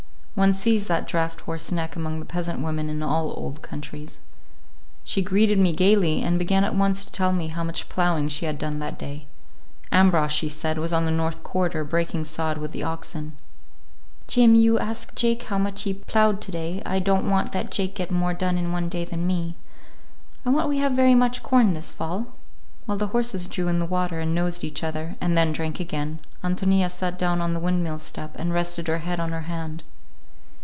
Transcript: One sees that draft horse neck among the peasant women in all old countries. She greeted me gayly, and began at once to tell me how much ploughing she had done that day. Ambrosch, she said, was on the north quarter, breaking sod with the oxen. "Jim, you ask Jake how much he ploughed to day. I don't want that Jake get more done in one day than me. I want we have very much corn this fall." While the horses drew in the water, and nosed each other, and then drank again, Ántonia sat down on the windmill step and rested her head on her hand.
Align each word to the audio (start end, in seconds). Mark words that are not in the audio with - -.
One 0.33 0.53
sees 0.53 0.87
that 0.87 1.09
draft 1.09 1.41
horse 1.41 1.73
neck 1.73 1.95
among 1.97 2.19
the 2.21 2.25
peasant 2.25 2.61
women 2.61 2.89
in 2.89 3.03
all 3.03 3.31
old 3.35 3.61
countries. 3.61 4.21
She 5.03 5.21
greeted 5.21 5.59
me 5.59 5.73
gayly, 5.73 6.21
and 6.23 6.39
began 6.39 6.63
at 6.63 6.73
once 6.73 7.03
to 7.03 7.11
tell 7.11 7.33
me 7.33 7.49
how 7.49 7.65
much 7.65 7.89
ploughing 7.89 8.29
she 8.29 8.45
had 8.45 8.57
done 8.57 8.79
that 8.79 8.97
day. 8.97 9.27
Ambrosch, 9.91 10.33
she 10.33 10.47
said, 10.49 10.79
was 10.79 10.93
on 10.93 11.03
the 11.03 11.11
north 11.11 11.43
quarter, 11.43 11.83
breaking 11.83 12.23
sod 12.23 12.57
with 12.57 12.71
the 12.71 12.81
oxen. 12.81 13.37
"Jim, 14.29 14.55
you 14.55 14.79
ask 14.79 15.13
Jake 15.15 15.43
how 15.43 15.57
much 15.57 15.81
he 15.83 15.93
ploughed 15.93 16.39
to 16.41 16.51
day. 16.51 16.81
I 16.85 16.99
don't 16.99 17.29
want 17.29 17.51
that 17.51 17.69
Jake 17.69 17.93
get 17.93 18.09
more 18.09 18.33
done 18.33 18.57
in 18.57 18.71
one 18.71 18.87
day 18.87 19.03
than 19.03 19.27
me. 19.27 19.57
I 20.45 20.49
want 20.49 20.69
we 20.69 20.77
have 20.77 20.93
very 20.93 21.13
much 21.13 21.43
corn 21.43 21.73
this 21.73 21.91
fall." 21.91 22.27
While 22.85 22.97
the 22.97 23.07
horses 23.07 23.47
drew 23.47 23.67
in 23.67 23.79
the 23.79 23.85
water, 23.85 24.21
and 24.21 24.33
nosed 24.33 24.63
each 24.63 24.81
other, 24.81 25.17
and 25.19 25.37
then 25.37 25.51
drank 25.51 25.81
again, 25.81 26.19
Ántonia 26.41 26.89
sat 26.89 27.19
down 27.19 27.41
on 27.41 27.53
the 27.53 27.59
windmill 27.59 27.99
step 27.99 28.37
and 28.39 28.53
rested 28.53 28.87
her 28.87 28.99
head 28.99 29.19
on 29.19 29.33
her 29.33 29.41
hand. 29.41 29.83